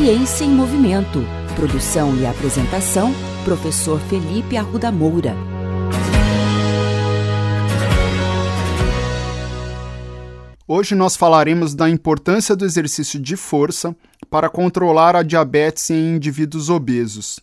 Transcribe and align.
Ciência 0.00 0.46
em 0.46 0.48
Movimento. 0.48 1.18
Produção 1.54 2.16
e 2.16 2.24
apresentação, 2.24 3.12
professor 3.44 4.00
Felipe 4.00 4.56
Arruda 4.56 4.90
Moura. 4.90 5.36
Hoje 10.66 10.94
nós 10.94 11.16
falaremos 11.16 11.74
da 11.74 11.86
importância 11.90 12.56
do 12.56 12.64
exercício 12.64 13.20
de 13.20 13.36
força 13.36 13.94
para 14.30 14.48
controlar 14.48 15.14
a 15.14 15.22
diabetes 15.22 15.90
em 15.90 16.16
indivíduos 16.16 16.70
obesos. 16.70 17.38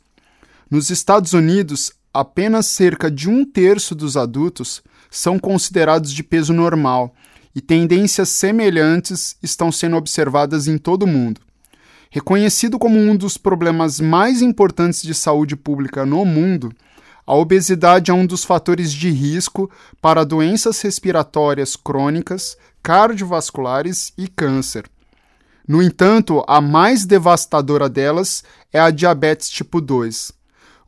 Nos 0.67 0.89
Estados 0.89 1.33
Unidos, 1.33 1.91
apenas 2.11 2.65
cerca 2.65 3.11
de 3.11 3.29
um 3.29 3.45
terço 3.45 3.93
dos 3.93 4.17
adultos 4.17 4.81
são 5.11 5.37
considerados 5.37 6.11
de 6.11 6.23
peso 6.23 6.53
normal 6.53 7.13
e 7.53 7.61
tendências 7.61 8.29
semelhantes 8.29 9.37
estão 9.43 9.71
sendo 9.71 9.95
observadas 9.95 10.67
em 10.67 10.79
todo 10.79 11.03
o 11.03 11.07
mundo. 11.07 11.46
Reconhecido 12.09 12.79
como 12.79 12.97
um 12.97 13.15
dos 13.15 13.37
problemas 13.37 13.99
mais 13.99 14.41
importantes 14.41 15.01
de 15.01 15.13
saúde 15.13 15.55
pública 15.55 16.05
no 16.05 16.23
mundo, 16.23 16.71
a 17.25 17.35
obesidade 17.35 18.09
é 18.09 18.13
um 18.13 18.25
dos 18.25 18.45
fatores 18.45 18.93
de 18.93 19.09
risco 19.09 19.69
para 20.01 20.23
doenças 20.23 20.79
respiratórias 20.81 21.75
crônicas, 21.75 22.57
cardiovasculares 22.81 24.13
e 24.17 24.29
câncer. 24.29 24.85
No 25.67 25.83
entanto, 25.83 26.45
a 26.47 26.61
mais 26.61 27.05
devastadora 27.05 27.89
delas 27.89 28.41
é 28.71 28.79
a 28.79 28.89
diabetes 28.89 29.49
tipo 29.49 29.81
2. 29.81 30.31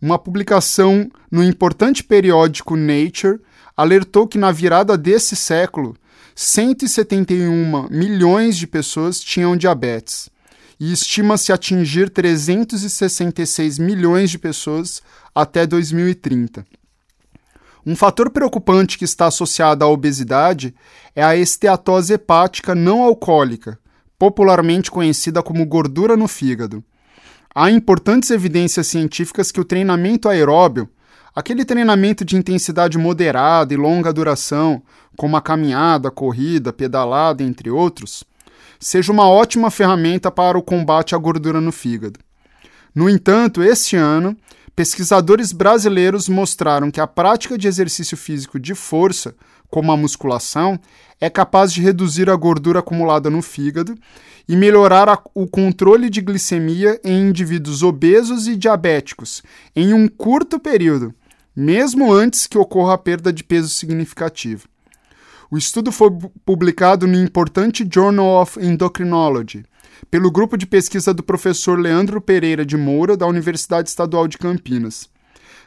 Uma 0.02 0.18
publicação 0.18 1.12
no 1.30 1.44
importante 1.44 2.02
periódico 2.02 2.78
Nature 2.78 3.42
alertou 3.76 4.26
que 4.26 4.38
na 4.38 4.54
virada 4.54 4.98
desse 4.98 5.36
século, 5.36 5.98
171 6.34 7.90
milhões 7.90 8.56
de 8.56 8.66
pessoas 8.66 9.20
tinham 9.20 9.58
diabetes 9.58 10.30
e 10.80 10.94
estima-se 10.94 11.52
atingir 11.52 12.10
366 12.10 13.78
milhões 13.78 14.32
de 14.32 14.40
pessoas 14.40 15.02
até 15.36 15.68
2030. 15.68 16.66
Um 17.86 17.96
fator 17.96 18.30
preocupante 18.30 18.98
que 18.98 19.06
está 19.06 19.28
associado 19.28 19.84
à 19.84 19.88
obesidade 19.88 20.76
é 21.16 21.24
a 21.24 21.36
esteatose 21.36 22.14
hepática 22.14 22.76
não 22.76 23.04
alcoólica, 23.04 23.80
popularmente 24.18 24.92
conhecida 24.92 25.42
como 25.42 25.66
gordura 25.66 26.16
no 26.16 26.28
fígado. 26.28 26.84
Há 27.54 27.72
importantes 27.72 28.30
evidências 28.30 28.88
científicas 28.88 29.52
que 29.52 29.60
o 29.60 29.66
treinamento 29.66 30.30
aeróbio, 30.30 30.90
aquele 31.36 31.66
treinamento 31.66 32.24
de 32.24 32.36
intensidade 32.36 32.98
moderada 32.98 33.74
e 33.74 33.78
longa 33.78 34.14
duração, 34.14 34.84
como 35.18 35.36
a 35.36 35.42
caminhada, 35.42 36.12
corrida, 36.12 36.72
pedalada, 36.72 37.44
entre 37.44 37.70
outros, 37.70 38.24
seja 38.80 39.12
uma 39.12 39.28
ótima 39.28 39.70
ferramenta 39.70 40.32
para 40.32 40.58
o 40.58 40.64
combate 40.64 41.14
à 41.14 41.18
gordura 41.18 41.60
no 41.60 41.72
fígado. 41.72 42.20
No 42.96 43.10
entanto, 43.10 43.62
este 43.62 43.96
ano, 43.96 44.36
pesquisadores 44.76 45.52
brasileiros 45.52 46.30
mostraram 46.30 46.90
que 46.90 47.02
a 47.02 47.08
prática 47.08 47.58
de 47.58 47.68
exercício 47.68 48.16
físico 48.16 48.60
de 48.60 48.74
força, 48.74 49.36
como 49.70 49.92
a 49.92 49.98
musculação, 49.98 50.80
é 51.20 51.30
capaz 51.30 51.74
de 51.74 51.82
reduzir 51.82 52.30
a 52.30 52.36
gordura 52.36 52.80
acumulada 52.80 53.30
no 53.30 53.42
fígado 53.42 53.96
e 54.48 54.56
melhorar 54.56 55.10
a, 55.10 55.22
o 55.36 55.46
controle 55.48 56.10
de 56.10 56.22
glicemia 56.22 57.00
em 57.04 57.28
indivíduos 57.28 57.84
obesos 57.84 58.48
e 58.48 58.56
diabéticos 58.56 59.44
em 59.76 59.94
um 59.94 60.08
curto 60.08 60.60
período, 60.60 61.14
mesmo 61.56 62.12
antes 62.12 62.48
que 62.48 62.58
ocorra 62.58 62.94
a 62.94 62.98
perda 62.98 63.32
de 63.32 63.44
peso 63.44 63.70
significativa. 63.70 64.64
O 65.52 65.58
estudo 65.58 65.92
foi 65.92 66.12
publicado 66.46 67.08
no 67.08 67.18
importante 67.18 67.88
Journal 67.92 68.40
of 68.40 68.60
Endocrinology, 68.64 69.66
pelo 70.12 70.30
grupo 70.30 70.56
de 70.56 70.68
pesquisa 70.68 71.12
do 71.12 71.24
professor 71.24 71.80
Leandro 71.80 72.22
Pereira 72.22 72.64
de 72.64 72.78
Moura, 72.78 73.18
da 73.18 73.26
Universidade 73.26 73.90
Estadual 73.90 74.28
de 74.28 74.38
Campinas. 74.38 75.10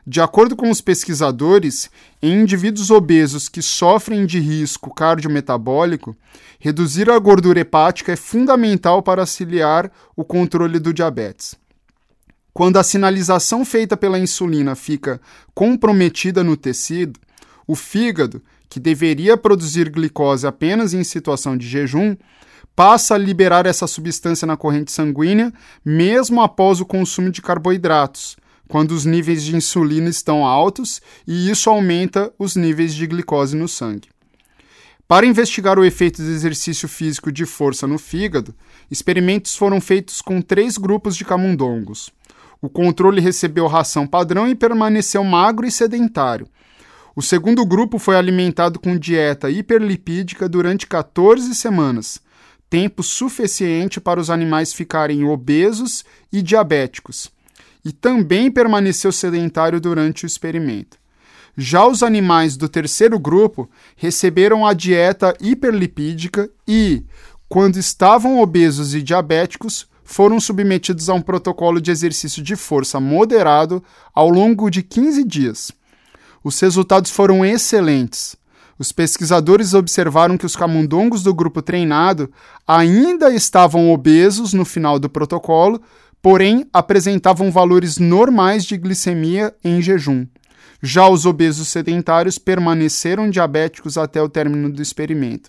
De 0.06 0.20
acordo 0.20 0.54
com 0.54 0.70
os 0.70 0.80
pesquisadores, 0.80 1.90
em 2.22 2.42
indivíduos 2.42 2.92
obesos 2.92 3.48
que 3.48 3.60
sofrem 3.60 4.24
de 4.24 4.38
risco 4.38 4.94
cardiometabólico, 4.94 6.16
reduzir 6.60 7.10
a 7.10 7.18
gordura 7.18 7.58
hepática 7.58 8.12
é 8.12 8.16
fundamental 8.16 9.02
para 9.02 9.22
auxiliar 9.22 9.90
o 10.14 10.24
controle 10.24 10.78
do 10.78 10.94
diabetes. 10.94 11.56
Quando 12.54 12.76
a 12.76 12.84
sinalização 12.84 13.64
feita 13.64 13.96
pela 13.96 14.18
insulina 14.18 14.76
fica 14.76 15.20
comprometida 15.52 16.44
no 16.44 16.56
tecido, 16.56 17.18
o 17.66 17.74
fígado, 17.74 18.42
que 18.72 18.80
deveria 18.80 19.36
produzir 19.36 19.90
glicose 19.90 20.46
apenas 20.46 20.94
em 20.94 21.04
situação 21.04 21.58
de 21.58 21.68
jejum, 21.68 22.16
passa 22.74 23.14
a 23.14 23.18
liberar 23.18 23.66
essa 23.66 23.86
substância 23.86 24.46
na 24.46 24.56
corrente 24.56 24.90
sanguínea, 24.90 25.52
mesmo 25.84 26.40
após 26.40 26.80
o 26.80 26.86
consumo 26.86 27.30
de 27.30 27.42
carboidratos, 27.42 28.34
quando 28.66 28.92
os 28.92 29.04
níveis 29.04 29.42
de 29.44 29.54
insulina 29.54 30.08
estão 30.08 30.46
altos 30.46 31.02
e 31.28 31.50
isso 31.50 31.68
aumenta 31.68 32.32
os 32.38 32.56
níveis 32.56 32.94
de 32.94 33.06
glicose 33.06 33.54
no 33.54 33.68
sangue. 33.68 34.08
Para 35.06 35.26
investigar 35.26 35.78
o 35.78 35.84
efeito 35.84 36.22
do 36.22 36.30
exercício 36.30 36.88
físico 36.88 37.30
de 37.30 37.44
força 37.44 37.86
no 37.86 37.98
fígado, 37.98 38.54
experimentos 38.90 39.54
foram 39.54 39.82
feitos 39.82 40.22
com 40.22 40.40
três 40.40 40.78
grupos 40.78 41.14
de 41.14 41.26
camundongos. 41.26 42.10
O 42.58 42.70
controle 42.70 43.20
recebeu 43.20 43.66
ração 43.66 44.06
padrão 44.06 44.48
e 44.48 44.54
permaneceu 44.54 45.22
magro 45.22 45.66
e 45.66 45.70
sedentário, 45.70 46.48
o 47.14 47.20
segundo 47.20 47.64
grupo 47.66 47.98
foi 47.98 48.16
alimentado 48.16 48.78
com 48.78 48.96
dieta 48.96 49.50
hiperlipídica 49.50 50.48
durante 50.48 50.86
14 50.86 51.54
semanas, 51.54 52.20
tempo 52.70 53.02
suficiente 53.02 54.00
para 54.00 54.18
os 54.18 54.30
animais 54.30 54.72
ficarem 54.72 55.24
obesos 55.24 56.04
e 56.32 56.40
diabéticos, 56.40 57.30
e 57.84 57.92
também 57.92 58.50
permaneceu 58.50 59.12
sedentário 59.12 59.78
durante 59.78 60.24
o 60.24 60.26
experimento. 60.26 60.96
Já 61.54 61.86
os 61.86 62.02
animais 62.02 62.56
do 62.56 62.66
terceiro 62.66 63.18
grupo 63.18 63.68
receberam 63.94 64.66
a 64.66 64.72
dieta 64.72 65.36
hiperlipídica 65.38 66.48
e, 66.66 67.04
quando 67.46 67.76
estavam 67.76 68.40
obesos 68.40 68.94
e 68.94 69.02
diabéticos, 69.02 69.86
foram 70.02 70.40
submetidos 70.40 71.10
a 71.10 71.14
um 71.14 71.20
protocolo 71.20 71.78
de 71.78 71.90
exercício 71.90 72.42
de 72.42 72.56
força 72.56 72.98
moderado 72.98 73.84
ao 74.14 74.30
longo 74.30 74.70
de 74.70 74.82
15 74.82 75.24
dias. 75.24 75.72
Os 76.42 76.58
resultados 76.60 77.10
foram 77.10 77.44
excelentes. 77.44 78.36
Os 78.78 78.90
pesquisadores 78.90 79.74
observaram 79.74 80.36
que 80.36 80.46
os 80.46 80.56
camundongos 80.56 81.22
do 81.22 81.32
grupo 81.32 81.62
treinado 81.62 82.30
ainda 82.66 83.32
estavam 83.32 83.90
obesos 83.92 84.52
no 84.52 84.64
final 84.64 84.98
do 84.98 85.08
protocolo, 85.08 85.80
porém 86.20 86.66
apresentavam 86.72 87.50
valores 87.50 87.98
normais 87.98 88.64
de 88.64 88.76
glicemia 88.76 89.54
em 89.62 89.80
jejum. 89.80 90.26
Já 90.82 91.08
os 91.08 91.26
obesos 91.26 91.68
sedentários 91.68 92.38
permaneceram 92.38 93.30
diabéticos 93.30 93.96
até 93.96 94.20
o 94.20 94.28
término 94.28 94.68
do 94.68 94.82
experimento. 94.82 95.48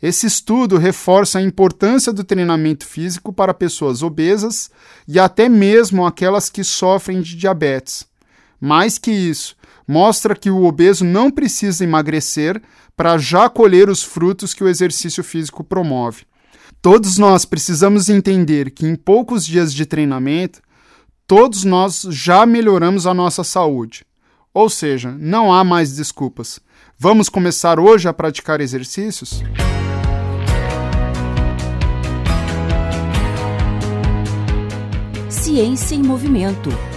Esse 0.00 0.26
estudo 0.26 0.76
reforça 0.76 1.38
a 1.38 1.42
importância 1.42 2.12
do 2.12 2.22
treinamento 2.22 2.86
físico 2.86 3.32
para 3.32 3.54
pessoas 3.54 4.02
obesas 4.02 4.70
e 5.08 5.18
até 5.18 5.48
mesmo 5.48 6.06
aquelas 6.06 6.50
que 6.50 6.62
sofrem 6.62 7.22
de 7.22 7.34
diabetes. 7.34 8.06
Mais 8.60 8.98
que 8.98 9.10
isso, 9.10 9.55
mostra 9.86 10.34
que 10.34 10.50
o 10.50 10.64
obeso 10.64 11.04
não 11.04 11.30
precisa 11.30 11.84
emagrecer 11.84 12.60
para 12.96 13.16
já 13.18 13.48
colher 13.48 13.88
os 13.88 14.02
frutos 14.02 14.52
que 14.52 14.64
o 14.64 14.68
exercício 14.68 15.22
físico 15.22 15.62
promove. 15.62 16.24
Todos 16.82 17.18
nós 17.18 17.44
precisamos 17.44 18.08
entender 18.08 18.70
que 18.70 18.86
em 18.86 18.96
poucos 18.96 19.44
dias 19.44 19.72
de 19.72 19.86
treinamento, 19.86 20.60
todos 21.26 21.64
nós 21.64 22.06
já 22.10 22.46
melhoramos 22.46 23.06
a 23.06 23.14
nossa 23.14 23.44
saúde. 23.44 24.04
Ou 24.52 24.70
seja, 24.70 25.14
não 25.18 25.52
há 25.52 25.62
mais 25.62 25.94
desculpas. 25.94 26.60
Vamos 26.98 27.28
começar 27.28 27.78
hoje 27.78 28.08
a 28.08 28.12
praticar 28.12 28.60
exercícios? 28.60 29.42
Ciência 35.28 35.94
em 35.94 36.02
Movimento 36.02 36.70